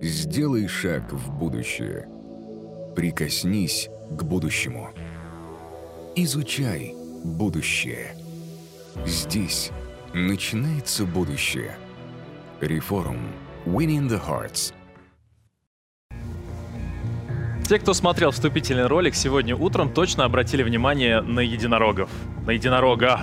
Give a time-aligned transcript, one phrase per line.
[0.00, 2.06] Сделай шаг в будущее.
[2.94, 4.90] Прикоснись к будущему.
[6.14, 8.14] Изучай будущее.
[9.06, 9.70] Здесь
[10.12, 11.76] начинается будущее.
[12.60, 13.18] Реформ.
[13.64, 14.74] Winning the Hearts.
[17.66, 22.10] Те, кто смотрел вступительный ролик сегодня утром, точно обратили внимание на единорогов.
[22.46, 23.22] На единорога.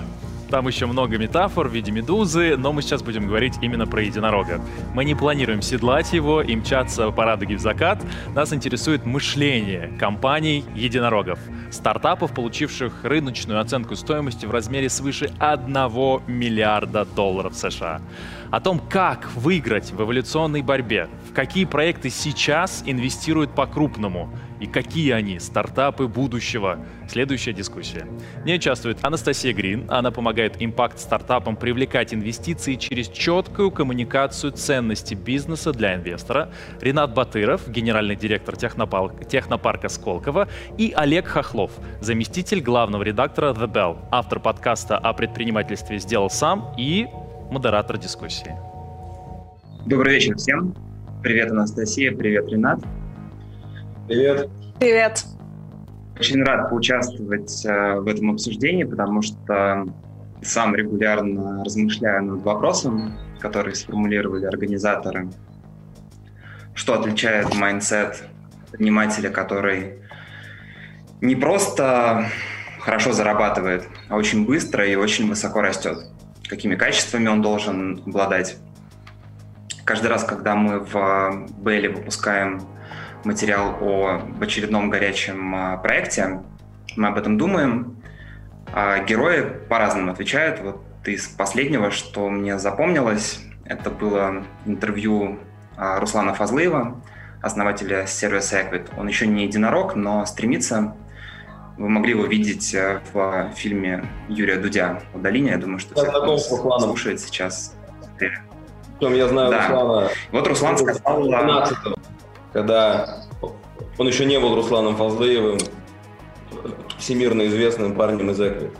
[0.54, 4.60] Там еще много метафор в виде медузы, но мы сейчас будем говорить именно про единорога.
[4.94, 8.00] Мы не планируем седлать его и мчаться по радуге в закат.
[8.36, 11.40] Нас интересует мышление компаний единорогов.
[11.72, 15.72] Стартапов, получивших рыночную оценку стоимости в размере свыше 1
[16.28, 18.00] миллиарда долларов США.
[18.52, 24.30] О том, как выиграть в эволюционной борьбе, в какие проекты сейчас инвестируют по-крупному
[24.64, 26.78] и какие они, стартапы будущего.
[27.06, 28.06] Следующая дискуссия.
[28.42, 29.84] В ней участвует Анастасия Грин.
[29.90, 36.50] Она помогает импакт-стартапам привлекать инвестиции через четкую коммуникацию ценности бизнеса для инвестора.
[36.80, 40.48] Ренат Батыров, генеральный директор технопарка Сколково.
[40.78, 47.06] И Олег Хохлов, заместитель главного редактора The Bell, автор подкаста о предпринимательстве «Сделал сам» и
[47.50, 48.54] модератор дискуссии.
[49.84, 50.74] Добрый вечер всем.
[51.22, 52.80] Привет, Анастасия, привет, Ренат.
[54.06, 54.50] Привет.
[54.78, 55.24] Привет.
[56.18, 59.86] Очень рад поучаствовать э, в этом обсуждении, потому что
[60.42, 65.30] сам регулярно размышляю над вопросом, который сформулировали организаторы.
[66.74, 68.24] Что отличает mindset
[68.68, 70.00] предпринимателя, который
[71.22, 72.26] не просто
[72.80, 75.96] хорошо зарабатывает, а очень быстро и очень высоко растет?
[76.46, 78.58] Какими качествами он должен обладать?
[79.86, 82.60] Каждый раз, когда мы в Белле выпускаем
[83.24, 86.40] материал о очередном горячем а, проекте.
[86.96, 87.96] Мы об этом думаем.
[88.72, 90.60] А герои по-разному отвечают.
[90.60, 95.38] Вот из последнего, что мне запомнилось, это было интервью
[95.76, 97.00] а, Руслана Фазлыева,
[97.40, 98.90] основателя сервиса Equid.
[98.98, 100.96] Он еще не единорог, но стремится.
[101.76, 105.54] Вы могли его видеть э, в фильме Юрия Дудя «Удаление».
[105.54, 107.74] Я думаю, что я все слушает сейчас.
[108.16, 109.68] Причем я знаю да.
[109.68, 110.08] Руслана.
[110.30, 111.28] Вот Руслан сказал...
[111.28, 111.78] 15
[112.54, 113.24] когда
[113.98, 115.58] он еще не был Русланом Фазлеевым,
[116.98, 118.72] всемирно известным парнем из Эквит.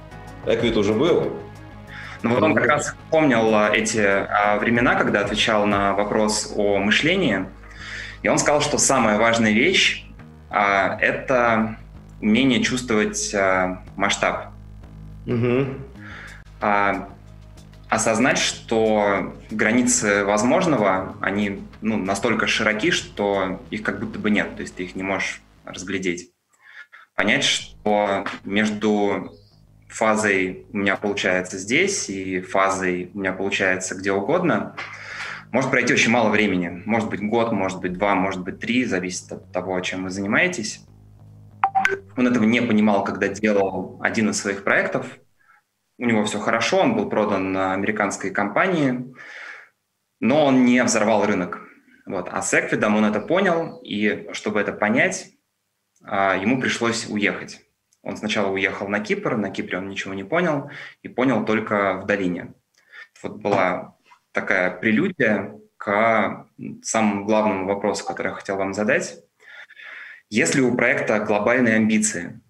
[0.46, 1.32] Эквит уже был.
[2.22, 6.78] Ну вот он как раз помнил а, эти а, времена, когда отвечал на вопрос о
[6.78, 7.46] мышлении,
[8.22, 10.06] и он сказал, что самая важная вещь
[10.48, 11.76] а, это
[12.22, 13.34] умение чувствовать
[13.96, 14.52] масштаб.
[15.26, 15.66] Угу
[17.94, 24.62] осознать, что границы возможного, они ну, настолько широки, что их как будто бы нет, то
[24.62, 26.30] есть ты их не можешь разглядеть.
[27.14, 29.32] Понять, что между
[29.88, 34.74] фазой у меня получается здесь и фазой у меня получается где угодно,
[35.52, 36.82] может пройти очень мало времени.
[36.84, 40.80] Может быть год, может быть два, может быть три, зависит от того, чем вы занимаетесь.
[42.16, 45.06] Он этого не понимал, когда делал один из своих проектов–
[45.98, 49.14] у него все хорошо, он был продан американской компании,
[50.20, 51.60] но он не взорвал рынок.
[52.06, 52.28] Вот.
[52.30, 55.30] А с Эквидом он это понял, и чтобы это понять,
[56.02, 57.60] а, ему пришлось уехать.
[58.02, 60.70] Он сначала уехал на Кипр, на Кипре он ничего не понял,
[61.02, 62.52] и понял только в долине.
[63.22, 63.96] Вот была
[64.32, 66.46] такая прелюдия к
[66.82, 69.16] самому главному вопросу, который я хотел вам задать.
[70.28, 72.40] Если у проекта глобальные амбиции,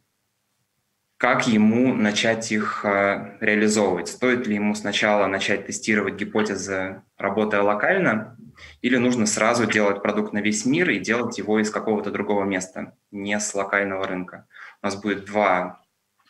[1.24, 4.08] как ему начать их э, реализовывать?
[4.08, 8.36] Стоит ли ему сначала начать тестировать гипотезы, работая локально,
[8.82, 12.94] или нужно сразу делать продукт на весь мир и делать его из какого-то другого места,
[13.10, 14.46] не с локального рынка?
[14.82, 15.80] У нас будет два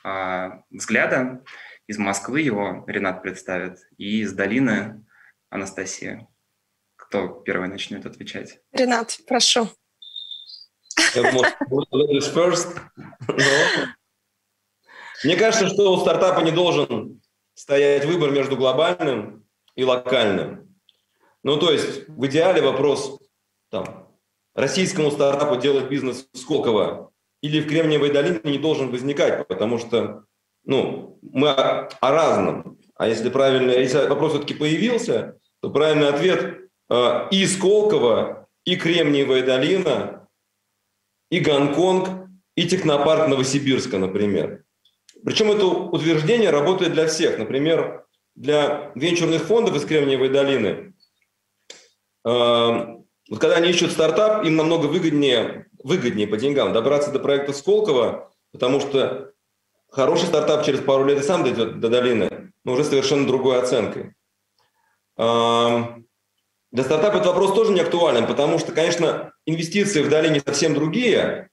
[0.05, 1.43] э, взгляда.
[1.88, 5.05] Из Москвы его Ренат представит, и из долины
[5.50, 6.28] Анастасия.
[6.94, 8.61] Кто первый начнет отвечать?
[8.71, 9.69] Ренат, прошу.
[15.25, 17.21] Мне кажется, что у стартапа не должен
[17.55, 20.77] стоять выбор между глобальным и локальным.
[21.43, 23.21] Ну, то есть, в идеале вопрос
[23.71, 24.09] там,
[24.55, 27.11] российскому стартапу делать бизнес в Сколково
[27.41, 30.25] или в Кремниевой долине не должен возникать, потому что
[30.65, 32.79] ну, мы о, о разном.
[32.97, 39.44] А если правильно, если вопрос все-таки появился, то правильный ответ э, и Сколково, и Кремниевая
[39.44, 40.29] долина,
[41.31, 44.65] и Гонконг, и технопарк Новосибирска, например.
[45.25, 47.38] Причем это утверждение работает для всех.
[47.38, 48.05] Например,
[48.35, 50.94] для венчурных фондов из Кремниевой долины.
[52.25, 57.53] Эм, вот когда они ищут стартап, им намного выгоднее, выгоднее по деньгам добраться до проекта
[57.53, 59.32] Сколково, потому что
[59.91, 64.15] хороший стартап через пару лет и сам дойдет до долины, но уже совершенно другой оценкой.
[65.17, 66.06] Эм,
[66.73, 71.50] Для стартапа этот вопрос тоже не актуален, потому что, конечно, инвестиции в долине совсем другие,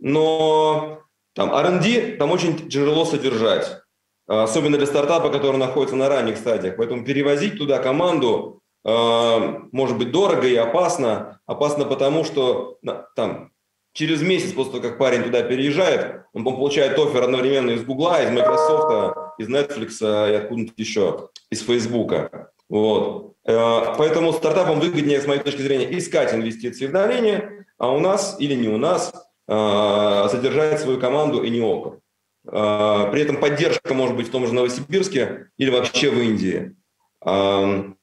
[0.00, 1.03] но
[1.34, 3.82] там R&D там очень тяжело содержать,
[4.26, 6.76] особенно для стартапа, который находится на ранних стадиях.
[6.76, 11.40] Поэтому перевозить туда команду э, может быть дорого и опасно.
[11.46, 12.78] Опасно потому, что
[13.16, 13.50] там
[13.92, 18.30] через месяц после того, как парень туда переезжает, он получает офер одновременно из Гугла, из
[18.30, 22.50] Microsoft, из Netflix и откуда-нибудь еще, из Фейсбука.
[22.68, 23.34] Вот.
[23.44, 28.54] Поэтому стартапам выгоднее, с моей точки зрения, искать инвестиции в долине, а у нас или
[28.54, 29.12] не у нас
[29.46, 32.00] содержать свою команду и не около.
[32.46, 36.76] Э, при этом поддержка может быть в том же Новосибирске или вообще в Индии.
[37.24, 37.96] Эм,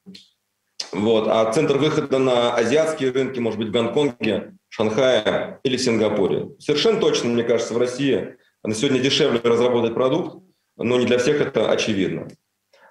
[0.92, 1.28] вот.
[1.28, 6.50] А центр выхода на азиатские рынки может быть в Гонконге, Шанхае или Сингапуре.
[6.60, 10.44] Совершенно точно, мне кажется, в России на сегодня дешевле разработать продукт,
[10.78, 12.28] но не для всех это очевидно.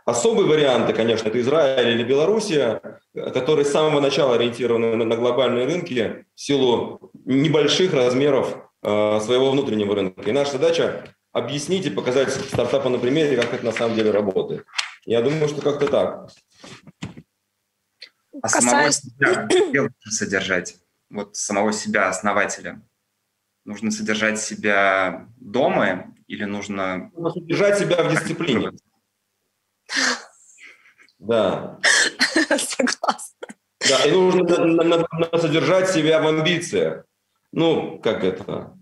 [0.05, 6.26] Особые варианты, конечно, это Израиль или Белоруссия, которые с самого начала ориентированы на глобальные рынки
[6.35, 10.29] в силу небольших размеров э, своего внутреннего рынка.
[10.29, 14.64] И наша задача объяснить и показать стартапу на примере, как это на самом деле работает.
[15.05, 16.31] Я думаю, что как-то так.
[18.43, 20.76] А самого себя нужно содержать?
[21.11, 22.82] Вот самого себя, основателя.
[23.64, 27.11] Нужно содержать себя дома или нужно...
[27.14, 28.70] Нужно содержать себя в дисциплине.
[31.19, 31.79] Да.
[32.49, 33.49] Согласна.
[33.89, 37.05] Да, и нужно надо, надо содержать себя в амбициях.
[37.53, 38.77] Ну, как это?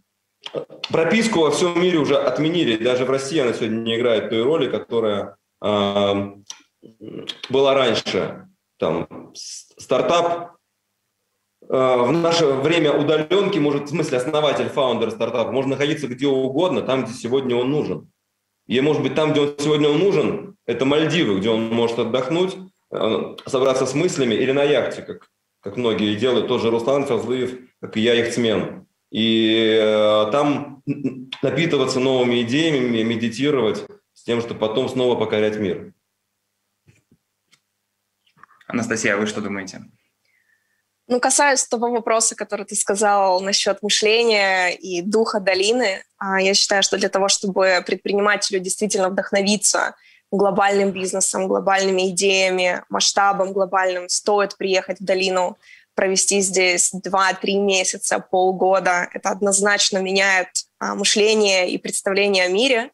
[0.91, 2.83] Прописку во всем мире уже отменили.
[2.83, 6.15] Даже в России она сегодня не играет той роли, которая э,
[7.51, 8.49] была раньше.
[8.79, 10.57] Там, стартап
[11.63, 16.83] э, в наше время удаленки может, в смысле, основатель, фаундер стартапа, может находиться где угодно,
[16.83, 18.11] там, где сегодня он нужен.
[18.69, 22.57] И, может быть, там, где он сегодня нужен, это Мальдивы, где он может отдохнуть,
[22.93, 25.31] э, собраться с мыслями, или на яхте, как,
[25.61, 28.87] как многие делают, тот же Руслан Фазлыев, как и я, яхтсмен.
[29.11, 30.83] И э, там
[31.43, 35.95] напитываться новыми идеями, медитировать с тем, чтобы потом снова покорять мир.
[38.67, 39.83] Анастасия, вы что думаете?
[41.11, 46.83] Ну, касаясь того вопроса, который ты сказал насчет мышления и духа долины, а, я считаю,
[46.83, 49.95] что для того, чтобы предпринимателю действительно вдохновиться
[50.31, 55.57] глобальным бизнесом, глобальными идеями, масштабом глобальным, стоит приехать в долину,
[55.95, 59.09] провести здесь 2-3 месяца, полгода.
[59.15, 62.91] Это однозначно меняет а, мышление и представление о мире.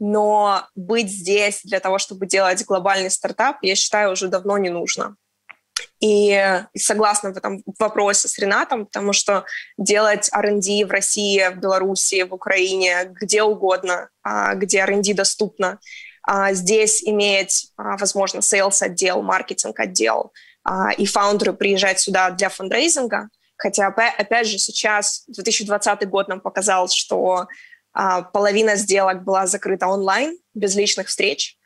[0.00, 5.14] Но быть здесь для того, чтобы делать глобальный стартап, я считаю, уже давно не нужно.
[6.00, 9.44] И согласна в этом вопросе с Ренатом, потому что
[9.78, 15.78] делать R&D в России, в Беларуси, в Украине, где угодно, а, где R&D доступно,
[16.24, 20.32] а, здесь иметь, а, возможно, sales-отдел, маркетинг-отдел,
[20.96, 27.48] и фаундеры приезжать сюда для фандрейзинга, хотя, опять же, сейчас 2020 год нам показал, что
[27.92, 31.56] половина сделок была закрыта онлайн, без личных встреч,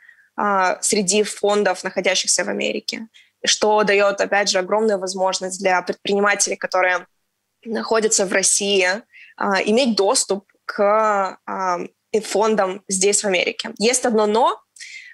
[0.81, 3.09] среди фондов, находящихся в Америке
[3.47, 7.07] что дает, опять же, огромную возможность для предпринимателей, которые
[7.65, 8.89] находятся в России,
[9.37, 11.79] а, иметь доступ к а,
[12.23, 13.73] фондам здесь, в Америке.
[13.79, 14.61] Есть одно «но»,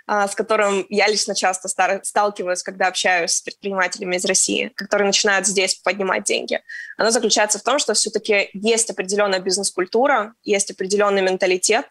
[0.06, 1.68] а, с которым я лично часто
[2.02, 6.60] сталкиваюсь, когда общаюсь с предпринимателями из России, которые начинают здесь поднимать деньги.
[6.96, 11.86] Оно заключается в том, что все-таки есть определенная бизнес-культура, есть определенный менталитет,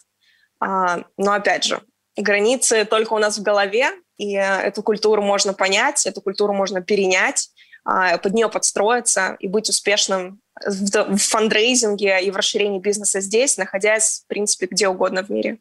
[0.60, 1.82] но опять же,
[2.16, 6.82] границы только у нас в голове, и э, эту культуру можно понять, эту культуру можно
[6.82, 7.50] перенять,
[7.84, 14.22] а, под нее подстроиться и быть успешным в фандрейзинге и в расширении бизнеса здесь, находясь,
[14.24, 15.58] в принципе, где угодно в мире.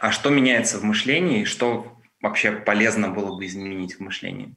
[0.00, 1.92] А что меняется в мышлении и что
[2.22, 4.54] вообще полезно было бы изменить в мышлении?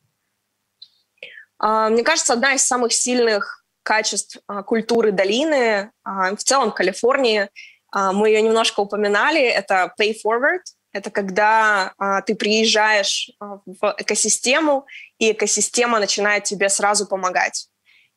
[1.60, 7.50] А, мне кажется, одна из самых сильных качеств а, культуры долины, в целом Калифорнии,
[7.94, 10.62] мы ее немножко упоминали, это pay forward–
[10.94, 14.86] это когда а, ты приезжаешь а, в экосистему,
[15.20, 17.67] и экосистема начинает тебе сразу помогать.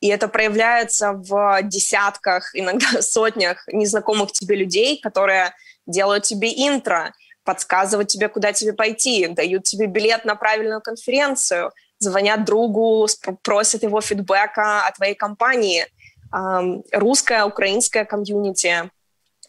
[0.00, 5.52] И это проявляется в десятках, иногда сотнях незнакомых тебе людей, которые
[5.86, 7.12] делают тебе интро,
[7.44, 13.08] подсказывают тебе, куда тебе пойти, дают тебе билет на правильную конференцию, звонят другу,
[13.42, 15.86] просят его фидбэка о твоей компании.
[16.92, 18.90] Русская, украинская комьюнити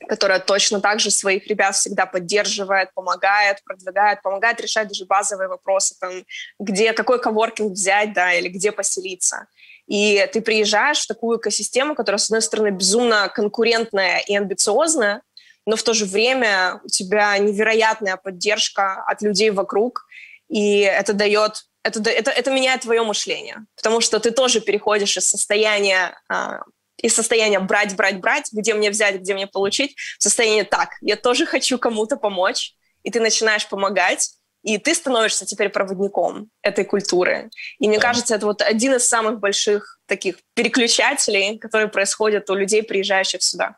[0.08, 5.96] которая точно так же своих ребят всегда поддерживает, помогает, продвигает, помогает решать даже базовые вопросы,
[6.00, 6.26] там,
[6.60, 9.48] где, какой коворкинг взять, да, или где поселиться.
[9.88, 15.22] И ты приезжаешь в такую экосистему, которая, с одной стороны, безумно конкурентная и амбициозная,
[15.66, 20.06] но в то же время у тебя невероятная поддержка от людей вокруг,
[20.50, 25.28] и это дает это, это, это меняет твое мышление, потому что ты тоже переходишь из
[25.28, 26.60] состояния а,
[27.02, 31.16] из состояния брать, брать, брать, где мне взять, где мне получить, в состояние так, я
[31.16, 34.32] тоже хочу кому-то помочь, и ты начинаешь помогать,
[34.64, 37.50] и ты становишься теперь проводником этой культуры.
[37.80, 38.08] И мне да.
[38.08, 43.78] кажется, это вот один из самых больших таких переключателей, которые происходят у людей, приезжающих сюда.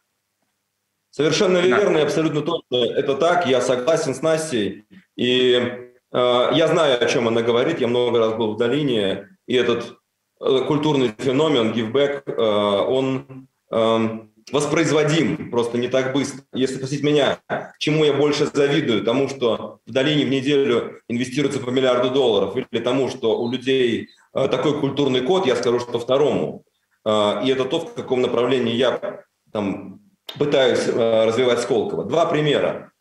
[1.12, 2.92] Совершенно верно и абсолютно точно.
[2.98, 4.86] Это так, я согласен с Настей.
[5.15, 7.80] И э, я знаю, о чем она говорит.
[7.80, 10.00] Я много раз был в долине, и этот
[10.43, 14.19] культурный феномен, гивбэк, э, он э,
[14.51, 16.43] воспроизводим просто не так быстро.
[16.53, 17.39] Если спросить меня,
[17.79, 22.81] чему я больше завидую, тому, что в долине в неделю инвестируется по миллиарду долларов, или
[22.81, 26.63] тому, что у людей э, такой культурный код, я скажу, что второму.
[27.05, 30.00] И это то, в каком направлении я там,
[30.39, 32.05] пытаюсь развивать Сколково.
[32.05, 32.93] Два примера.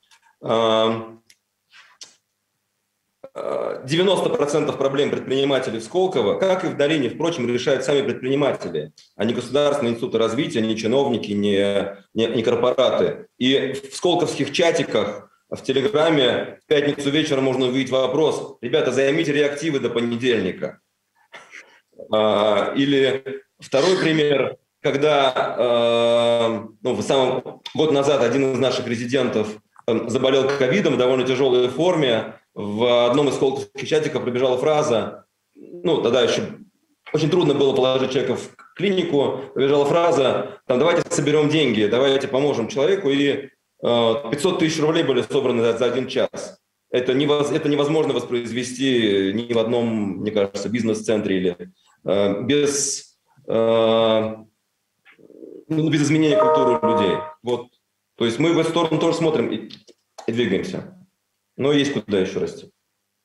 [3.35, 9.33] 90% проблем предпринимателей в Сколково, как и в долине, впрочем, решают сами предприниматели, а не
[9.33, 13.29] государственные институты развития, не чиновники, не, не, не корпораты.
[13.39, 19.81] И в сколковских чатиках, в Телеграме в пятницу вечером можно увидеть вопрос, ребята, займите реактивы
[19.81, 20.81] до понедельника.
[22.11, 29.49] А, или второй пример, когда а, ну, в самом год назад один из наших резидентов
[29.87, 36.23] заболел ковидом в довольно тяжелой форме, в одном из колковских чатиков пробежала фраза, ну, тогда
[36.23, 36.43] еще
[37.13, 42.69] очень трудно было положить человека в клинику, пробежала фраза, там, давайте соберем деньги, давайте поможем
[42.69, 43.51] человеку, и
[43.83, 46.59] э, 500 тысяч рублей были собраны за, за один час.
[46.91, 51.57] Это, невоз, это невозможно воспроизвести ни в одном, мне кажется, бизнес-центре или
[52.05, 54.37] э, без, э,
[55.69, 57.17] ну, без изменения культуры людей.
[57.43, 57.69] Вот.
[58.17, 59.71] То есть мы в эту сторону тоже смотрим и,
[60.27, 61.02] и двигаемся.
[61.57, 62.71] Но есть куда еще расти.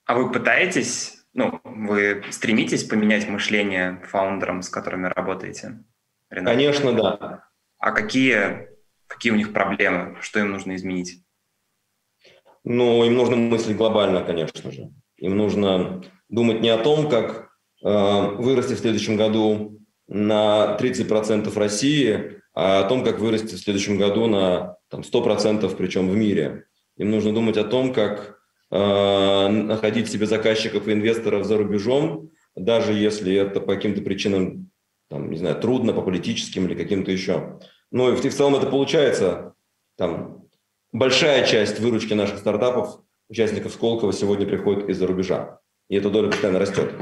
[0.05, 5.84] А вы пытаетесь, ну, вы стремитесь поменять мышление фаундерам, с которыми работаете?
[6.29, 6.53] Ренат?
[6.53, 7.50] Конечно, да.
[7.77, 8.69] А какие,
[9.07, 10.17] какие у них проблемы?
[10.22, 11.24] Что им нужно изменить?
[12.63, 14.91] Ну, им нужно мыслить глобально, конечно же.
[15.17, 17.50] Им нужно думать не о том, как
[17.84, 23.98] э, вырасти в следующем году на 30% России, а о том, как вырасти в следующем
[23.98, 26.66] году на там, 100% причем в мире.
[26.98, 28.39] Им нужно думать о том, как
[28.72, 34.72] э, находить себе заказчиков и инвесторов за рубежом, даже если это по каким-то причинам,
[35.10, 37.60] там, не знаю, трудно, по политическим или каким-то еще.
[37.92, 39.54] Ну и в, в целом это получается.
[39.96, 40.48] Там,
[40.92, 43.00] большая часть выручки наших стартапов,
[43.30, 45.60] участников Сколково, сегодня приходит из-за рубежа.
[45.89, 46.94] И эта доля постоянно растет.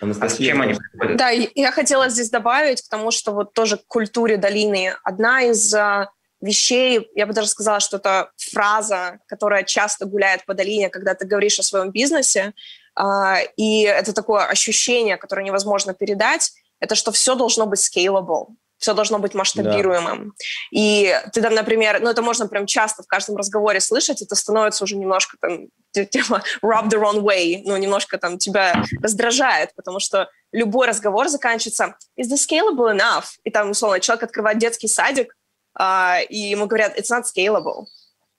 [0.00, 1.16] Анастасия, а с чем они приходят?
[1.16, 4.94] Да, я хотела здесь добавить к тому, что вот тоже к культуре долины.
[5.02, 10.54] Одна из а, вещей, я бы даже сказала, что это фраза, которая часто гуляет по
[10.54, 12.52] долине, когда ты говоришь о своем бизнесе,
[12.94, 18.94] а, и это такое ощущение, которое невозможно передать, это что все должно быть scalable, все
[18.94, 20.26] должно быть масштабируемым.
[20.28, 20.32] Да.
[20.70, 24.84] И ты там, например, ну это можно прям часто в каждом разговоре слышать, это становится
[24.84, 30.28] уже немножко там, тема rub the wrong way, ну немножко там тебя раздражает, потому что
[30.52, 33.24] любой разговор заканчивается is this scalable enough?
[33.44, 35.34] И там, условно, человек открывает детский садик,
[35.78, 37.86] и ему говорят, it's not scalable,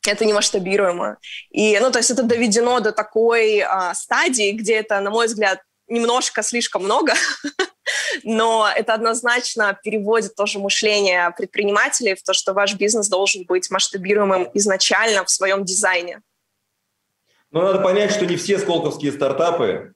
[0.07, 1.17] это не масштабируемо.
[1.49, 5.59] И, ну, то есть это доведено до такой а, стадии, где это, на мой взгляд,
[5.87, 7.13] немножко слишком много,
[8.23, 14.49] но это однозначно переводит тоже мышление предпринимателей в то, что ваш бизнес должен быть масштабируемым
[14.53, 16.21] изначально в своем дизайне.
[17.51, 19.93] Но надо понять, что не все сколковские стартапы,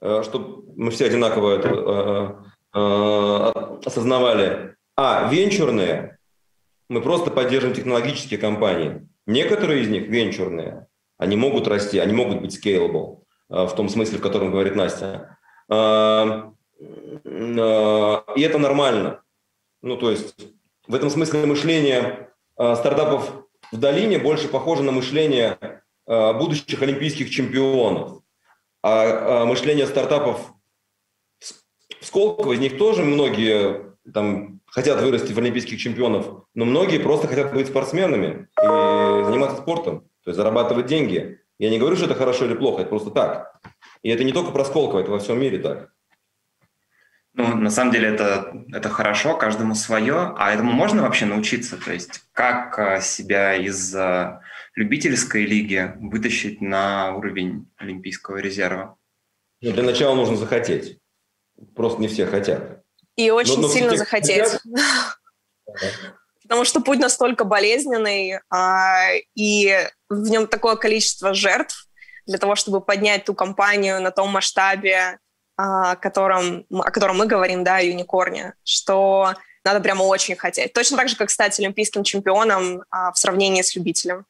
[0.00, 6.18] э, чтобы мы все одинаково это э, э, осознавали, а, венчурные,
[6.90, 9.08] мы просто поддерживаем технологические компании.
[9.24, 14.18] Некоторые из них венчурные, они могут расти, они могут быть scalable э, в том смысле,
[14.18, 15.38] в котором говорит Настя.
[15.70, 19.22] Э, э, и это нормально.
[19.82, 20.34] Ну, то есть
[20.88, 25.58] в этом смысле мышление стартапов в долине больше похоже на мышление
[26.06, 28.20] будущих олимпийских чемпионов.
[28.82, 30.52] А мышление стартапов
[31.38, 37.28] в Сколково, из них тоже многие там хотят вырасти в олимпийских чемпионов, но многие просто
[37.28, 41.40] хотят быть спортсменами и заниматься спортом, то есть зарабатывать деньги.
[41.58, 43.60] Я не говорю, что это хорошо или плохо, это просто так.
[44.02, 45.90] И это не только про Сколково, это во всем мире так.
[47.32, 50.34] Ну, на самом деле это, это хорошо, каждому свое.
[50.36, 51.76] А этому можно вообще научиться?
[51.76, 54.40] То есть как э, себя из э,
[54.74, 58.96] любительской лиги вытащить на уровень олимпийского резерва?
[59.60, 60.98] Ну, для начала нужно захотеть.
[61.76, 62.82] Просто не все хотят.
[63.16, 64.48] И очень но, но сильно захотеть.
[66.42, 69.76] Потому что путь настолько болезненный, а, и
[70.08, 71.86] в нем такое количество жертв.
[72.26, 75.18] для того, чтобы поднять ту компанию на том масштабе,
[75.56, 80.72] о котором, о котором мы говорим, да, юникорне, что надо прямо очень хотеть.
[80.72, 84.26] Точно так же, как стать олимпийским чемпионом в сравнении с любителем.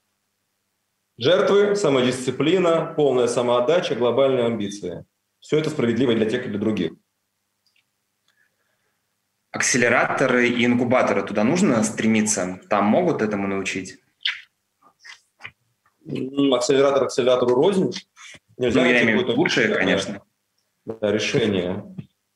[1.19, 5.05] Жертвы, самодисциплина, полная самоотдача, глобальные амбиции.
[5.39, 6.93] Все это справедливо для тех и для других.
[9.53, 12.61] Акселераторы и инкубаторы, туда нужно стремиться?
[12.69, 13.99] Там могут этому научить?
[16.07, 17.91] Акселератор акселератору рознь.
[18.57, 20.23] Нельзя ну, я имею в виду лучшее, конечно.
[20.85, 21.85] Да, решение.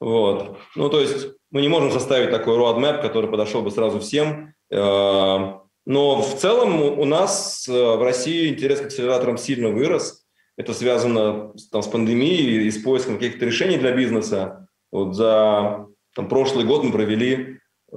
[0.00, 0.58] Вот.
[0.74, 4.54] Ну, то есть мы не можем составить такой roadmap, который подошел бы сразу всем.
[4.70, 5.54] Э,
[5.86, 10.26] но в целом у нас э, в России интерес к акселераторам сильно вырос.
[10.56, 14.68] Это связано там, с пандемией и с поиском каких-то решений для бизнеса.
[14.90, 17.58] Вот за там, прошлый год мы провели
[17.92, 17.96] э,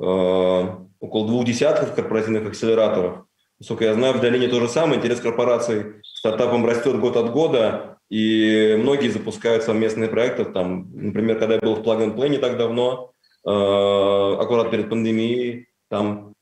[1.00, 3.25] около двух десятков корпоративных акселераторов.
[3.59, 5.00] Насколько я знаю, в долине то же самое.
[5.00, 10.45] Интерес корпораций стартапам растет год от года, и многие запускают совместные проекты.
[10.45, 13.12] Там, например, когда я был в Plug and Play не так давно,
[13.45, 16.33] э, аккурат перед пандемией, там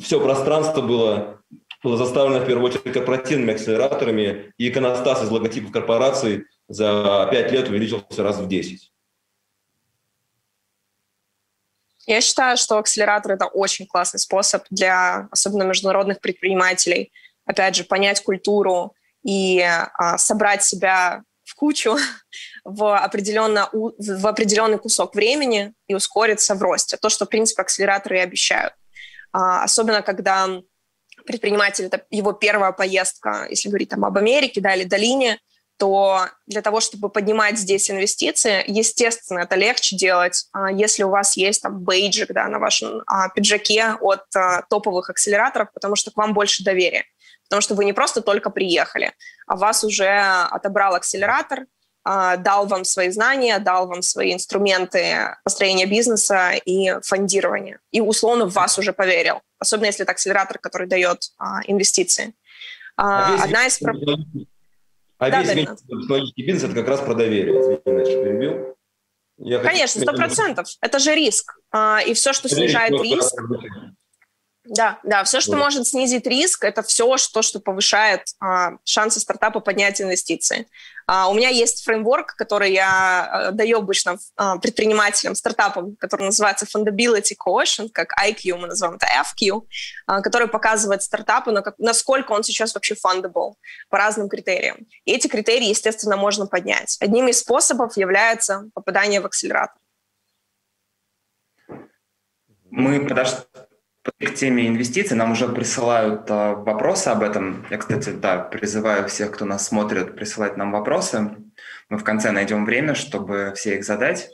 [0.00, 1.40] все пространство было,
[1.82, 7.68] было заставлено в первую очередь корпоративными акселераторами, и иконостас из логотипов корпораций за пять лет
[7.68, 8.90] увеличился раз в 10.
[12.06, 17.12] Я считаю, что акселератор— это очень классный способ для особенно международных предпринимателей,
[17.46, 18.94] опять же, понять культуру
[19.24, 21.96] и а, собрать себя в кучу
[22.64, 26.96] в, определенно, в определенный кусок времени и ускориться в росте.
[26.96, 28.74] То, что, в принципе, акселераторы и обещают.
[29.32, 30.48] А, особенно, когда
[31.26, 35.40] предприниматель— это его первая поездка, если говорить там об Америке да, или долине,
[35.78, 41.36] то для того, чтобы поднимать здесь инвестиции, естественно, это легче делать, а, если у вас
[41.36, 44.24] есть там бейджик да, на вашем а, пиджаке от
[44.70, 47.04] топовых акселераторов, потому что к вам больше доверия.
[47.48, 49.12] Потому что вы не просто только приехали,
[49.46, 51.66] а вас уже отобрал акселератор,
[52.06, 57.80] а, дал вам свои знания, дал вам свои инструменты построения бизнеса и фондирования.
[57.92, 59.40] И условно в вас уже поверил.
[59.58, 62.34] Особенно если это акселератор, который дает а, инвестиции.
[62.96, 63.80] А, а Одна из...
[65.18, 67.60] А да, весь да, бизнес– это как раз про доверие.
[67.60, 68.76] Извини, иначе перебил.
[69.38, 70.66] Я Конечно, сто процентов.
[70.80, 71.58] Это же риск.
[72.06, 73.34] И все, что снижает риск,
[74.64, 75.58] да, да, все, что да.
[75.58, 80.66] может снизить риск, это все, что, что повышает а, шансы стартапа поднять инвестиции.
[81.06, 86.64] А, у меня есть фреймворк, который я а, даю обычно а, предпринимателям, стартапам, который называется
[86.64, 89.62] Fundability Quotient, как IQ, мы называем это FQ,
[90.06, 93.54] а, который показывает стартапу, на как, насколько он сейчас вообще fundable
[93.90, 94.78] по разным критериям.
[95.04, 96.96] И эти критерии, естественно, можно поднять.
[97.00, 99.76] Одним из способов является попадание в акселератор.
[102.70, 103.38] Мы подошли
[104.04, 107.66] к теме инвестиций нам уже присылают а, вопросы об этом.
[107.70, 111.36] Я, кстати, да, призываю всех, кто нас смотрит, присылать нам вопросы.
[111.88, 114.30] Мы в конце найдем время, чтобы все их задать.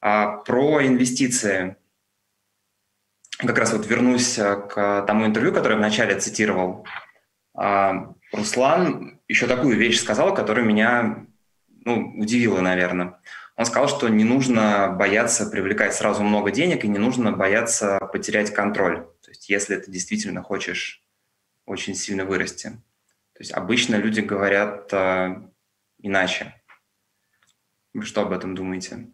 [0.00, 1.76] А, про инвестиции.
[3.38, 6.86] Как раз вот вернусь а, к тому интервью, которое я вначале цитировал.
[7.54, 11.26] А, Руслан еще такую вещь сказал, которая меня
[11.84, 13.18] ну, удивила, наверное.
[13.60, 18.54] Он сказал, что не нужно бояться привлекать сразу много денег и не нужно бояться потерять
[18.54, 19.02] контроль.
[19.22, 21.04] То есть если ты действительно хочешь
[21.66, 22.68] очень сильно вырасти.
[23.34, 25.42] То есть обычно люди говорят э,
[25.98, 26.54] иначе.
[27.92, 29.08] Вы что об этом думаете?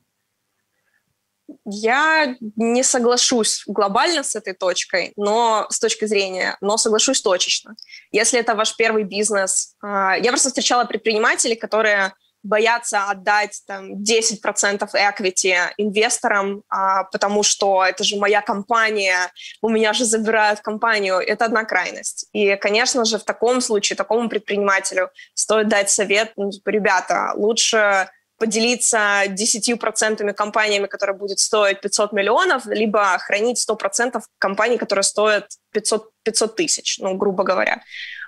[1.65, 7.75] Я не соглашусь глобально с этой точкой, но с точки зрения, но соглашусь точечно.
[8.13, 9.87] Если это ваш первый бизнес, э,
[10.23, 12.13] я просто встречала предпринимателей, которые
[12.47, 19.93] боятся отдать там, 10% equity инвесторам, а, потому что это же моя компания, у меня
[19.93, 21.17] же забирают компанию.
[21.17, 22.29] Это одна крайность.
[22.33, 28.09] И, конечно же, в таком случае такому предпринимателю стоит дать совет, ну, типа, ребята, лучше
[28.39, 36.11] поделиться 10% компаниями, которые будет стоить 500 миллионов, либо хранить 100% компаний, которые стоят 500,
[36.23, 37.83] 500 тысяч, ну, грубо говоря.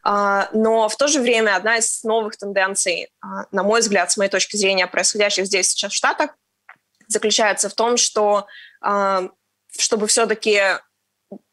[0.05, 4.19] А, но в то же время одна из новых тенденций, а, на мой взгляд, с
[4.19, 6.37] моей точки зрения, происходящих здесь сейчас в Штатах,
[7.07, 8.47] заключается в том, что
[8.83, 9.31] а,
[9.79, 10.61] чтобы все-таки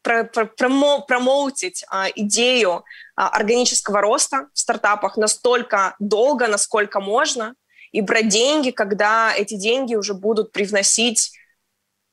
[0.02, 7.54] промоутить идею органического роста в стартапах настолько долго, насколько можно,
[7.92, 11.32] и брать деньги, когда эти деньги уже будут привносить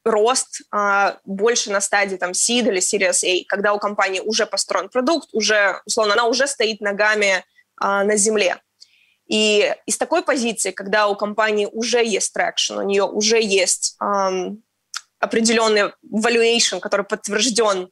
[0.03, 4.89] рост а, больше на стадии там seed или Series A, когда у компании уже построен
[4.89, 7.43] продукт, уже, условно, она уже стоит ногами
[7.77, 8.61] а, на земле.
[9.27, 14.57] И из такой позиции, когда у компании уже есть traction, у нее уже есть um,
[15.19, 17.89] определенный valuation, который подтвержден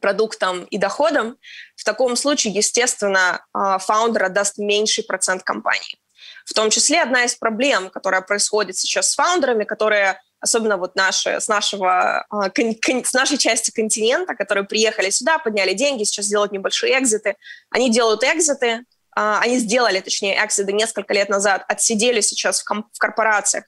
[0.00, 1.36] продуктом и доходом,
[1.76, 5.98] в таком случае, естественно, а, founder отдаст меньший процент компании.
[6.44, 10.94] В том числе одна из проблем, которая происходит сейчас с founder ами, которые особенно вот
[10.94, 16.52] наши, с, нашего, а, с нашей части континента, которые приехали сюда, подняли деньги, сейчас делают
[16.52, 17.36] небольшие exit ы.
[17.70, 18.84] Они делают экзиты,
[19.16, 23.64] а, они сделали, точнее, экзиты несколько лет назад, отсидели сейчас в, в корпорациях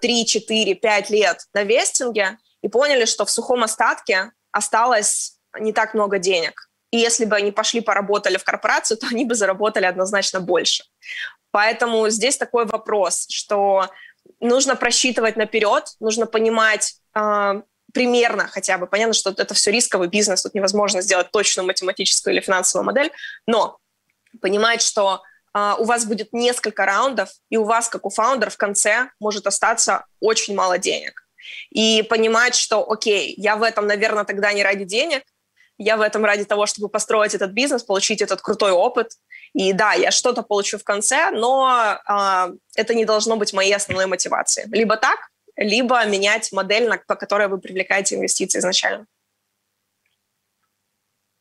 [0.00, 5.92] 3, 4, 5 лет на вестинге и поняли, что в сухом остатке осталось не так
[5.92, 6.70] много денег.
[6.92, 10.84] И если бы они пошли поработали в корпорацию, то они бы заработали однозначно больше.
[11.50, 13.88] Поэтому здесь такой вопрос, что
[14.40, 18.86] нужно просчитывать наперед, нужно понимать э, примерно хотя бы.
[18.86, 23.10] Понятно, что это все рисковый бизнес, тут невозможно сделать точную математическую или финансовую модель,
[23.46, 23.78] но
[24.40, 25.22] понимать, что
[25.54, 29.46] э, у вас будет несколько раундов, и у вас, как у фаундера, в конце может
[29.46, 31.26] остаться очень мало денег.
[31.70, 35.22] И понимать, что, окей, я в этом, наверное, тогда не ради денег,
[35.78, 39.12] я в этом ради того, чтобы построить этот бизнес, получить этот крутой опыт.
[39.52, 44.06] И да, я что-то получу в конце, но э, это не должно быть моей основной
[44.06, 44.68] мотивацией.
[44.70, 45.18] Либо так,
[45.56, 49.06] либо менять модель, по которой вы привлекаете инвестиции изначально.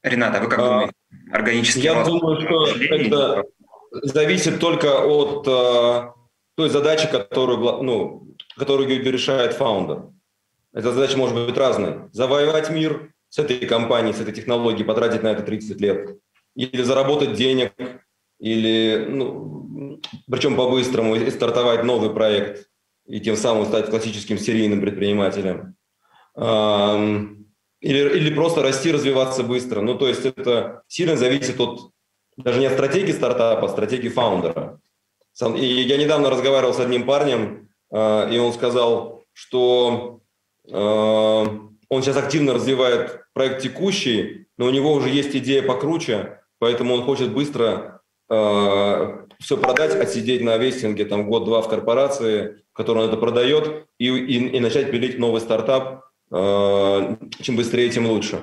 [0.04, 0.94] Ренат, а вы как а, думаете?
[1.32, 3.44] Органический Я рост думаю, что это
[4.04, 6.12] зависит только от э,
[6.56, 10.04] той задачи, которую, ну, которую решает фаундер.
[10.74, 12.10] Эта задача может быть разной.
[12.12, 16.18] Завоевать мир, с этой компанией, с этой технологией потратить на это 30 лет.
[16.56, 17.74] Или заработать денег,
[18.46, 22.70] или, ну, причем по-быстрому, стартовать новый проект
[23.08, 25.76] и тем самым стать классическим серийным предпринимателем.
[26.36, 27.10] Или,
[27.82, 29.82] или просто расти, развиваться быстро.
[29.82, 31.90] Ну, то есть это сильно зависит от,
[32.38, 34.80] даже не от стратегии стартапа, а стратегии фаундера.
[35.58, 40.22] И я недавно разговаривал с одним парнем, а, и он сказал, что
[40.72, 41.46] а,
[41.90, 47.04] он сейчас активно развивает проект текущий, но у него уже есть идея покруче, поэтому он
[47.04, 47.95] хочет быстро
[48.28, 54.08] все продать, отсидеть на вестинге там год-два в корпорации, в которой он это продает, и,
[54.08, 56.06] и, и начать пилить новый стартап.
[56.32, 58.42] Э, чем быстрее, тем лучше.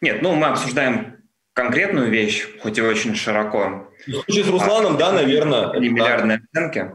[0.00, 1.16] Нет, ну мы обсуждаем
[1.52, 3.88] конкретную вещь, хоть и очень широко.
[4.06, 5.72] В случае с Русланом, а, да, наверное.
[5.78, 6.66] Не миллиардные да.
[6.66, 6.92] оценки.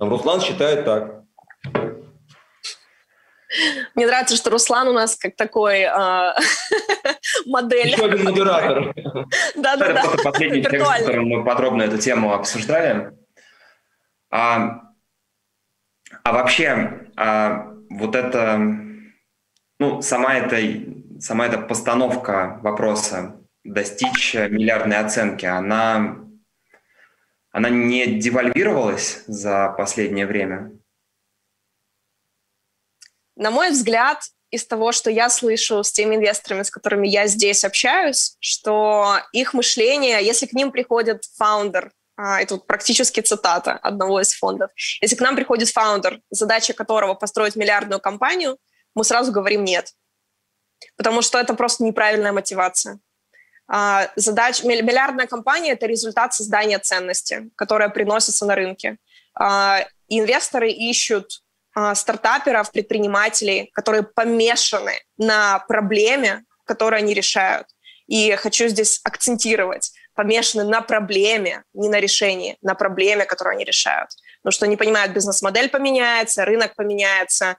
[0.00, 1.22] Руслан считает так.
[3.94, 5.90] Мне нравится, что Руслан у нас как такой э,
[7.46, 7.88] модель.
[7.88, 8.94] Еще один модератор.
[9.56, 10.04] Да-да-да.
[10.24, 13.12] Последний текст, в котором мы подробно эту тему обсуждали.
[14.30, 14.80] А,
[16.24, 18.58] а вообще, а, вот это,
[19.78, 20.56] ну, сама эта,
[21.20, 26.16] сама эта постановка вопроса достичь миллиардной оценки, она,
[27.50, 30.72] она не девальвировалась за последнее время?
[33.42, 37.64] На мой взгляд, из того, что я слышу с теми инвесторами, с которыми я здесь
[37.64, 44.20] общаюсь, что их мышление, если к ним приходит фаундер, а, это вот практически цитата одного
[44.20, 48.58] из фондов, если к нам приходит фаундер, задача которого построить миллиардную компанию,
[48.94, 49.92] мы сразу говорим нет.
[50.96, 53.00] Потому что это просто неправильная мотивация.
[53.66, 58.98] А, задач, миллиардная компания– это результат создания ценности, которая приносится на рынке.
[59.34, 61.42] А, инвесторы ищут
[61.94, 67.66] стартаперов, предпринимателей, которые помешаны на проблеме, которую они решают.
[68.06, 74.10] И хочу здесь акцентировать, помешаны на проблеме, не на решении, на проблеме, которую они решают.
[74.42, 77.56] Потому что они понимают, бизнес-модель поменяется, рынок поменяется,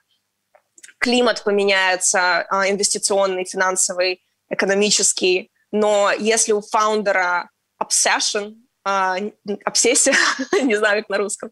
[0.98, 5.50] климат поменяется, а, инвестиционный, финансовый, экономический.
[5.72, 7.50] Но если у фаундера
[7.82, 9.16] obsession, а,
[9.64, 10.14] обсессия,
[10.62, 11.50] не знаю, как на русском,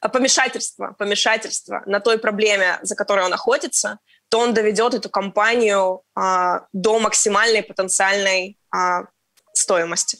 [0.00, 6.02] а помешательство, помешательство на той проблеме, за которой он охотится, то он доведет эту компанию
[6.14, 9.04] а, до максимальной потенциальной а,
[9.52, 10.18] стоимости.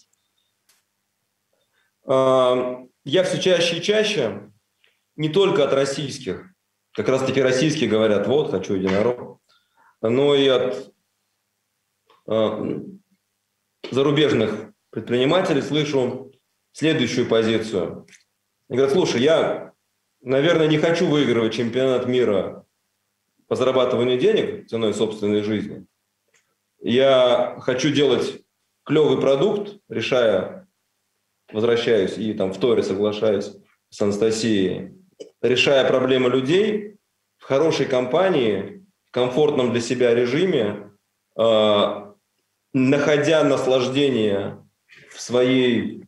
[2.07, 4.51] Я все чаще и чаще,
[5.17, 6.51] не только от российских,
[6.93, 9.41] как раз таки российские говорят, вот, хочу единорог,
[10.03, 10.93] но и от
[13.91, 16.34] зарубежных предпринимателей слышу
[16.75, 18.07] следующую позицию.
[18.69, 19.73] И говорят, слушай, я,
[20.21, 22.67] наверное, не хочу выигрывать чемпионат мира
[23.47, 25.87] по зарабатыванию денег ценой собственной жизни.
[26.81, 28.43] Я хочу делать
[28.85, 30.69] клевый продукт, решая,
[31.53, 33.53] возвращаюсь и там в Торе соглашаюсь
[33.91, 34.95] с Анастасией,
[35.41, 36.97] решая проблемы людей
[37.39, 40.91] в хорошей компании, в комфортном для себя режиме,
[41.39, 42.13] э,
[42.73, 44.59] находя наслаждение
[45.11, 46.04] в своей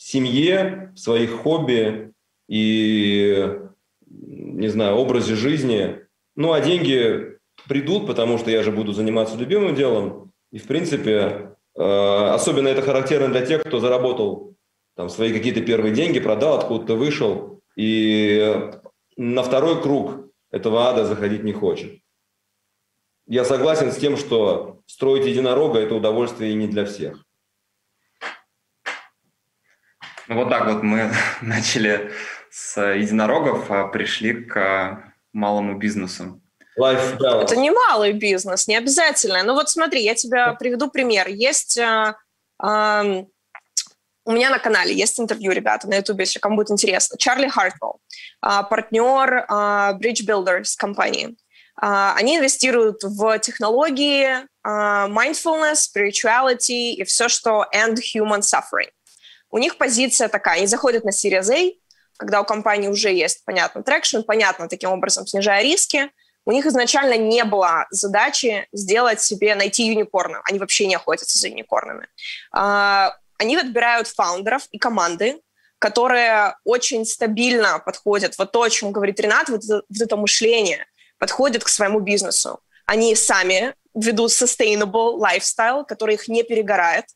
[0.00, 2.12] семье, в своих хобби
[2.48, 3.58] и,
[4.08, 6.00] не знаю, образе жизни.
[6.36, 7.36] Ну, а деньги
[7.68, 10.32] придут, потому что я же буду заниматься любимым делом.
[10.52, 14.56] И, в принципе, э, особенно это характерно для тех, кто заработал
[14.96, 18.70] там свои какие-то первые деньги, продал, откуда-то вышел, и
[19.16, 22.00] на второй круг этого ада заходить не хочет.
[23.26, 27.24] Я согласен с тем, что строить единорога– это удовольствие и не для всех.
[30.19, 31.12] Ну, вот так вот мы
[31.42, 32.12] начали
[32.50, 36.40] с единорогов, а пришли к малому бизнесу.
[36.78, 37.42] Life balance.
[37.42, 39.42] Это не малый бизнес, не обязательно.
[39.42, 41.28] Ну вот смотри, я тебе приведу пример.
[41.28, 42.14] Есть э,
[42.62, 43.24] э,
[44.24, 47.18] у меня на канале есть интервью, ребята, на YouTube, если кому будет интересно.
[47.18, 48.00] Чарли Хартвелл,
[48.44, 49.52] э, партнер э,
[49.98, 51.36] Bridge Builders компании.
[51.82, 58.90] Э, они инвестируют в технологии, э, mindfulness, spirituality и все, что end human suffering.
[59.50, 61.72] У них позиция такая, они заходят на Series A,
[62.16, 66.10] когда у компании уже есть, понятно, traction, понятно, таким образом снижая риски,
[66.44, 70.40] у них изначально не было задачи сделать себе, найти unicorn а.
[70.44, 72.08] Они вообще не охотятся за unicorn ами.
[72.52, 75.40] А, они отбирают founder ов и команды,
[75.78, 78.36] которые очень стабильно подходят.
[78.38, 80.86] Вот то, о чем говорит Ренат, вот это, вот это мышление
[81.18, 82.60] подходит к своему бизнесу.
[82.86, 87.06] Они сами ведут sustainable lifestyle, который их не перегорает.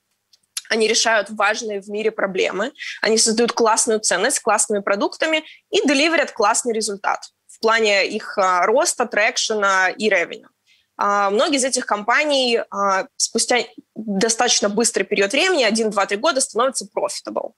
[0.70, 2.72] Они решают важные в мире проблемы.
[3.02, 7.20] Они создают классную ценность классными продуктами и деливерят классный результат
[7.54, 10.48] в плане их а, роста, трекшена и ревеню.
[10.96, 13.58] А, многие из этих компаний а, спустя
[13.94, 17.52] достаточно быстрый период времени, 1, 2, 3 года, становятся profitable.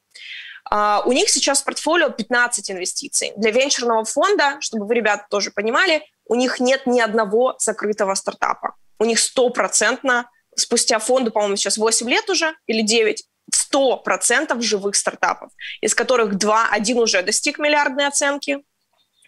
[0.68, 3.32] У них сейчас в портфолио 15 инвестиций.
[3.36, 8.74] Для венчурного фонда, чтобы вы, ребята, тоже понимали, у них нет ни одного закрытого стартапа.
[8.98, 13.24] У них стопроцентно, спустя фонду, по-моему, сейчас 8 лет уже или 9,
[13.72, 18.62] 100% живых стартапов, из которых два, один уже достиг миллиардной оценки,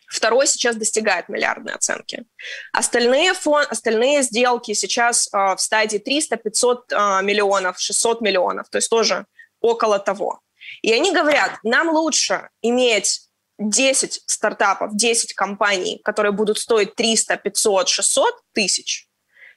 [0.08, 2.24] Второй сейчас достигает миллиардной оценки.
[2.72, 8.78] Остальные, фон, остальные сделки сейчас э, в стадии 300, 500 э, миллионов, 600 миллионов, то
[8.78, 9.26] есть тоже
[9.60, 10.40] около того.
[10.80, 17.88] И они говорят, нам лучше иметь 10 стартапов, 10 компаний, которые будут стоить 300, 500,
[17.88, 19.08] 600 тысяч,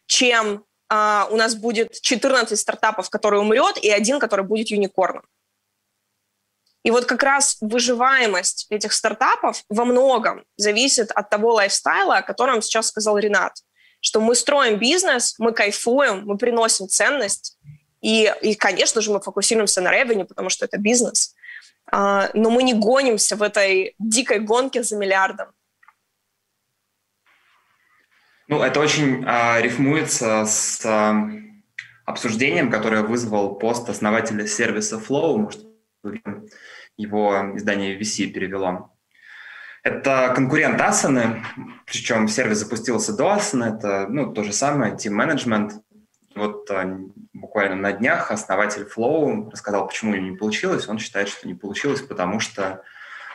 [0.06, 5.24] чем э, у нас будет 14 стартапов, который умрет, и один, который будет юникорном.
[6.84, 12.62] И вот как раз выживаемость этих стартапов во многом зависит от того лайфстайла, о котором
[12.62, 13.54] сейчас сказал Ренат,
[14.00, 17.58] что мы строим бизнес, мы кайфуем, мы приносим ценность,
[18.02, 21.36] и, и конечно же, мы фокусируемся на ревеню, потому что это бизнес,
[21.92, 25.52] а, но мы не гонимся в этой дикой гонке за миллиардом.
[28.52, 31.16] Ну, это очень а, рифмуется с а,
[32.06, 35.66] обсуждением, которое вызвал пост основателя сервиса Flow, может,
[36.98, 38.92] его издание VC перевело.
[39.84, 41.42] Это конкурент Asana,
[41.86, 45.72] причем сервис запустился до Asana, это ну, то же самое, Team Management.
[46.36, 47.00] Вот а,
[47.32, 50.90] буквально на днях основатель Flow рассказал, почему не получилось.
[50.90, 52.84] Он считает, что не получилось, потому что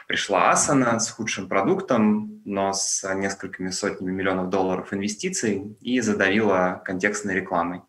[0.07, 7.35] пришла Asana с худшим продуктом, но с несколькими сотнями миллионов долларов инвестиций и задавила контекстной
[7.35, 7.83] рекламой.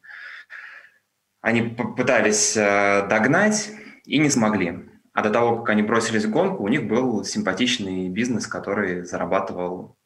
[1.42, 3.72] Они попытались э, догнать
[4.06, 4.90] и не смогли.
[5.14, 9.98] А до того, как они бросились в гонку, у них был симпатичный бизнес, который зарабатывал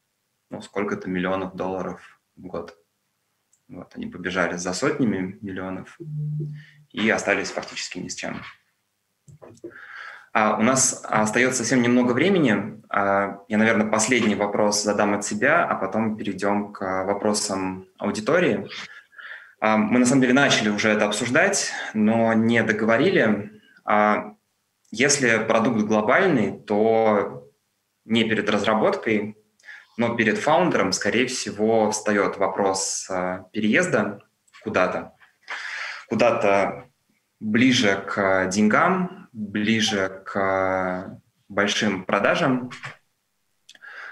[0.50, 2.78] ну, сколько-то миллионов долларов в год.
[3.68, 5.98] Вот, они побежали за сотнями миллионов
[6.92, 8.42] и остались фактически ни с чем.
[10.34, 12.82] А у нас остается совсем немного времени.
[12.90, 18.68] А, я, наверное, последний вопрос задам от себя, а потом перейдем к вопросам аудитории.
[19.60, 23.52] А, мы, на самом деле, начали уже это обсуждать, но не договорили.
[24.90, 27.50] Если продукт глобальный, то
[28.06, 29.38] не перед разработкой,
[29.98, 33.10] но перед фаундером, скорее всего, встает вопрос
[33.52, 34.20] переезда
[34.64, 35.14] куда-то,
[36.08, 36.86] куда-то
[37.40, 42.72] ближе к деньгам, ближе к большим продажам,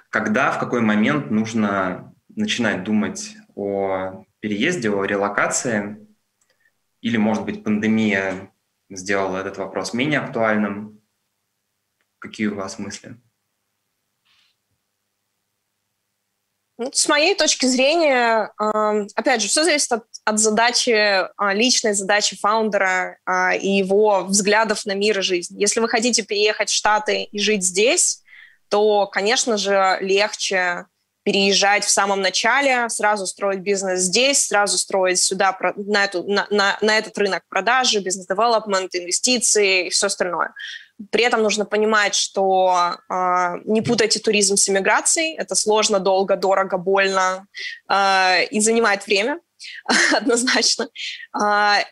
[0.10, 6.08] когда, в какой момент нужно начинать думать о переезде, о релокации,
[7.01, 8.51] или, может быть, пандемия
[8.89, 11.01] сделала этот вопрос менее актуальным.
[12.19, 13.17] Какие у вас мысли?
[16.81, 20.91] Ну, с моей точки зрения, опять же, все зависит от, от задачи,
[21.35, 25.59] а, личной задачи фаундера а, и его взглядов на мир и жизнь.
[25.59, 28.23] Если вы хотите переехать в Штаты и жить здесь,
[28.69, 30.85] то, конечно же, легче
[31.23, 36.77] переезжать в самом начале, сразу строить бизнес здесь, сразу строить сюда на, эту, на, на,
[36.79, 40.53] на этот рынок продажи, бизнес-девелопмент, инвестиции и все остальное.
[41.12, 43.13] При этом нужно понимать, что э,
[43.65, 45.38] не путайте туризм с иммиграцией.
[45.38, 47.47] Это сложно, долго, дорого, больно
[47.89, 49.39] э, и занимает время
[50.13, 50.89] однозначно.
[51.35, 51.83] Э,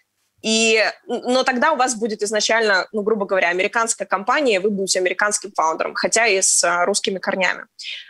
[0.44, 5.52] и, но тогда у вас будет изначально, ну, грубо говоря, американская компания, вы будете американским
[5.56, 7.66] фаундером, хотя и с а, русскими корнями.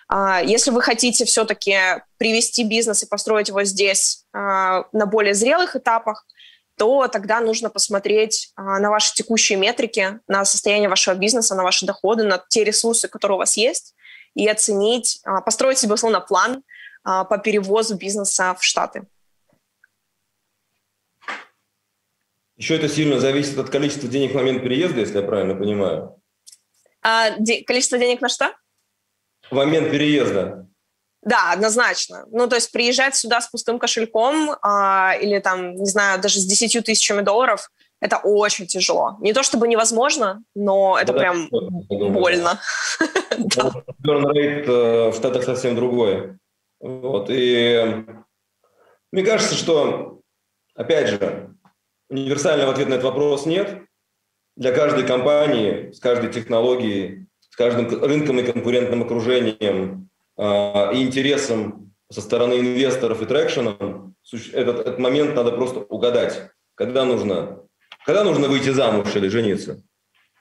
[0.10, 1.78] А, если вы хотите все-таки
[2.18, 6.26] привести бизнес и построить его здесь а, на более зрелых этапах,
[6.78, 11.86] то тогда нужно посмотреть а, на ваши текущие метрики, на состояние вашего бизнеса, на ваши
[11.86, 13.96] доходы, на те ресурсы, которые у вас есть,
[14.36, 16.64] и оценить, а, построить себе, условно, план
[17.04, 19.08] а, по перевозу бизнеса в Штаты.
[22.58, 26.22] Еще это сильно зависит от количества денег в момент переезда, если я правильно понимаю.
[27.02, 28.56] А, де- количество денег на что?
[29.50, 30.68] В момент переезда.
[31.28, 32.26] Да, однозначно.
[32.32, 36.46] Ну, то есть приезжать сюда с пустым кошельком а, или там, не знаю, даже с
[36.46, 39.18] 10 тысячами долларов, это очень тяжело.
[39.20, 42.62] Не то чтобы невозможно, но это Да, прям больно.
[44.06, 46.38] Rate э, в Штатах совсем другой.
[46.80, 47.28] Вот.
[47.30, 48.06] И
[49.12, 50.22] мне кажется, что,
[50.76, 51.54] опять же,
[52.10, 53.82] универсального ответа на этот вопрос нет.
[54.56, 61.94] Для каждой компании, с каждой технологией, с каждым рынком и конкурентным окружением э, и интересом
[62.10, 64.16] со стороны инвесторов и трекшеном
[64.54, 66.50] этот, этот момент надо просто угадать.
[66.76, 67.64] Когда нужно,
[68.06, 69.82] когда нужно выйти замуж или жениться?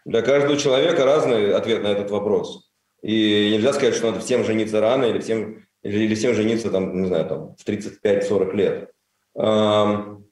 [0.04, 2.70] Для каждого человека разный ответ на этот вопрос.
[3.02, 7.00] И нельзя сказать, что надо всем жениться рано или всем, или, или всем жениться там,
[7.00, 8.90] не знаю, там, в 35-40 лет.
[9.36, 10.24] Ам,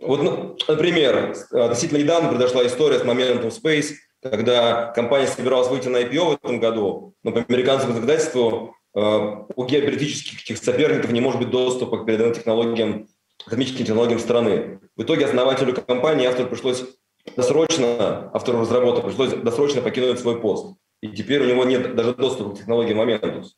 [0.00, 5.98] Вот, ну, например, относительно недавно произошла история с моментом Space, когда компания собиралась выйти на
[5.98, 8.74] IPO в этом году, но по американскому законодательству
[9.56, 13.08] у геополитических этих соперников не может быть доступа к передовым технологиям,
[13.44, 14.80] космическим технологиям страны.
[14.96, 16.84] В итоге основателю компании автору пришлось
[17.36, 20.76] досрочно, автору разработки пришлось досрочно покинуть свой пост.
[21.00, 23.50] И теперь у него нет даже доступа к технологии Momentus.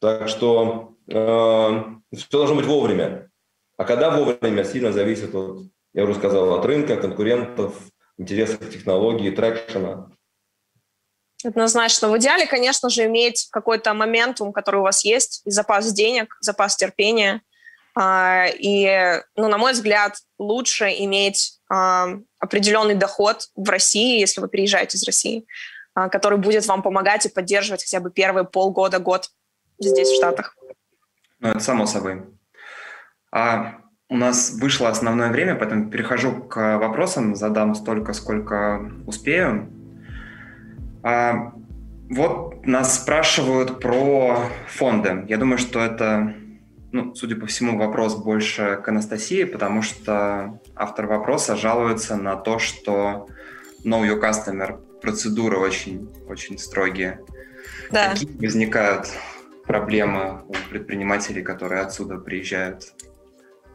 [0.00, 1.82] Так что э,
[2.14, 3.30] все должно быть вовремя.
[3.78, 5.62] А когда вовремя, сильно зависит от,
[5.94, 7.74] я уже сказал, от рынка, конкурентов,
[8.18, 10.10] интересов технологий, трекшена.
[11.44, 12.08] Однозначно.
[12.08, 17.42] В идеале, конечно же, иметь какой-то моментум, который у вас есть, запас денег, запас терпения.
[17.94, 24.48] А, И, ну, на мой взгляд, лучше иметь а, определенный доход в России, если вы
[24.48, 25.46] переезжаете из России,
[25.94, 29.30] а, который будет вам помогать и поддерживать хотя бы первые полгода, год
[29.78, 30.56] здесь, в Штатах.
[31.40, 32.22] Ну, это само собой.
[33.30, 33.78] А
[34.08, 39.81] у нас вышло основное время, поэтому перехожу к вопросам, задам столько, сколько успею.
[41.02, 41.52] А,
[42.08, 45.24] вот нас спрашивают про фонды.
[45.28, 46.34] Я думаю, что это,
[46.92, 52.58] ну, судя по всему, вопрос больше к Анастасии, потому что автор вопроса жалуется на то,
[52.58, 53.28] что
[53.84, 57.20] Know Your Customer процедуры очень, очень строгие.
[57.90, 58.10] Да.
[58.10, 59.08] Какие возникают
[59.64, 62.94] проблемы у предпринимателей, которые отсюда приезжают?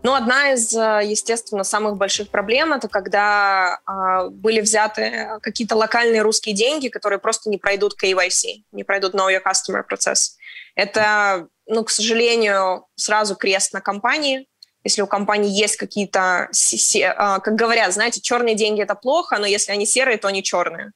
[0.03, 6.21] Ну, одна из, э, естественно, самых больших проблем это когда э, были взяты какие-то локальные
[6.21, 10.37] русские деньги, которые просто не пройдут KYC, не пройдут Know Your Customer процесс.
[10.75, 14.47] Это, ну, к сожалению, сразу крест на компании.
[14.83, 16.49] Если у компании есть какие-то,
[16.95, 20.91] э, как говорят, знаете, черные деньги это плохо, но если они серые, то они черные.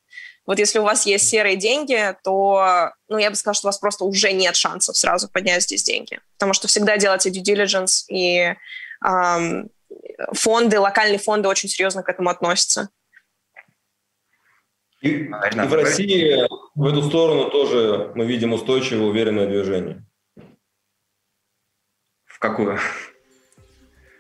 [0.46, 3.78] Вот если у вас есть серые деньги, то, ну, я бы сказала, что у вас
[3.78, 6.20] просто уже нет шансов сразу поднять здесь деньги.
[6.38, 8.56] Потому что всегда делайте due diligence, и
[10.34, 12.90] фонды, локальные фонды очень серьезно к этому относятся.
[15.02, 20.06] И, и в России в эту сторону тоже мы видим устойчивое, уверенное движение.
[22.26, 22.78] В какую?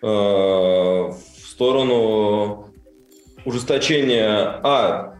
[0.01, 2.73] Э, В сторону
[3.45, 5.19] ужесточения А.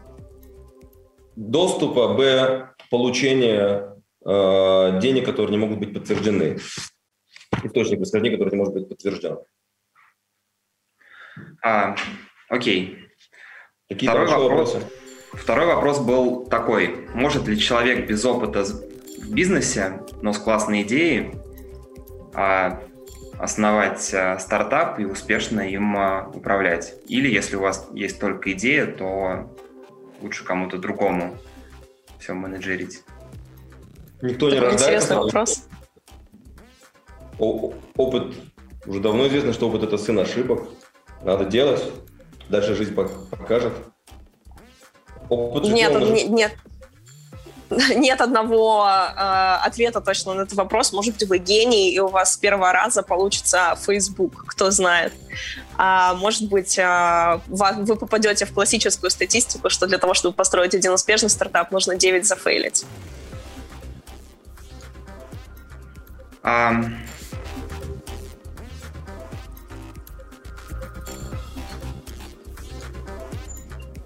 [1.36, 2.68] Доступа, Б.
[2.90, 6.58] Получения э, денег, которые не могут быть подтверждены.
[7.62, 9.38] Источник происхождения, который не может быть подтвержден.
[11.62, 11.94] А,
[12.48, 12.98] окей.
[13.88, 14.74] Какие-то Второй вопрос.
[14.74, 14.92] вопросы?
[15.32, 17.08] Второй вопрос был такой.
[17.14, 21.32] Может ли человек без опыта в бизнесе, но с классной идеей,
[22.34, 22.82] а,
[23.38, 26.94] основать а, стартап и успешно им а, управлять?
[27.06, 29.54] Или если у вас есть только идея, то
[30.20, 31.36] лучше кому-то другому
[32.18, 33.02] все менеджерить?
[34.20, 34.84] Никто не Такой рождается.
[34.84, 35.68] интересный вопрос.
[37.42, 38.34] Опыт,
[38.86, 40.68] уже давно известно, что опыт– это сын ошибок.
[41.22, 41.82] Надо делать,
[42.48, 43.72] дальше жизнь пок- покажет.
[45.28, 46.52] Опыт Нет, он уже- не- нет,
[47.96, 50.92] нет одного э, ответа точно на этот вопрос.
[50.92, 55.12] Может быть, вы гений, и у вас с первого раза получится Facebook, кто знает.
[55.76, 60.92] а может быть, а, вы попадете в классическую статистику, что для того, чтобы построить один
[60.92, 62.84] успешный стартап, нужно 9 зафейлить.
[66.44, 66.98] Um...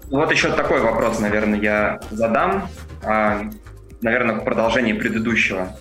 [0.09, 2.69] Вот еще такой вопрос, наверное, я задам.
[3.03, 3.49] А,
[4.01, 5.77] наверное, в продолжении предыдущего.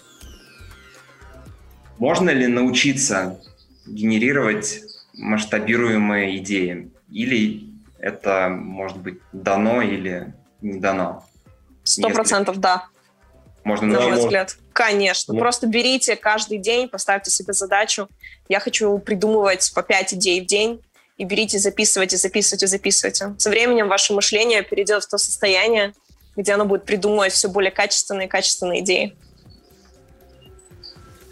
[1.99, 3.41] Можно ли научиться
[3.87, 4.81] генерировать
[5.15, 6.91] масштабируемые идеи?
[7.11, 11.25] Или это может быть дано или не дано?
[11.85, 12.87] Сто процентов да.
[13.63, 14.57] Можно на мой взгляд.
[14.73, 15.35] Конечно.
[15.35, 15.41] Ну.
[15.41, 18.09] Просто берите каждый день, поставьте себе задачу.
[18.49, 20.83] Я хочу придумывать по 5 идей в день.
[21.17, 23.35] И берите, записывайте, записывайте, записывайте.
[23.39, 25.95] Со временем ваше мышление перейдет в то состояние,
[26.37, 29.17] где оно будет придумывать все более качественные и качественные идеи.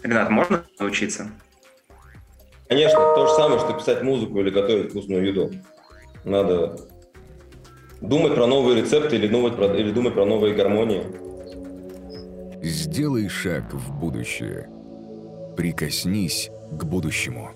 [0.01, 1.31] Ренат, можно научиться?
[2.67, 5.51] Конечно, то же самое, что писать музыку или готовить вкусную еду.
[6.23, 6.79] Надо
[8.01, 11.03] думать про новые рецепты или думать про, или думать про новые гармонии.
[12.63, 14.67] Сделай шаг в будущее.
[15.55, 17.51] Прикоснись к будущему.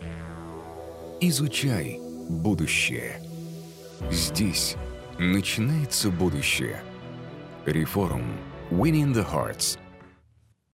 [1.20, 2.00] Изучай
[2.30, 3.20] будущее.
[4.10, 4.76] Здесь
[5.18, 6.82] начинается будущее.
[7.66, 8.24] Реформ.
[8.72, 9.78] Winning the Hearts–